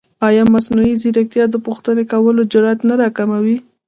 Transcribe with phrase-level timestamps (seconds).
[0.27, 3.57] ایا مصنوعي ځیرکتیا د پوښتنې کولو جرئت نه راکموي؟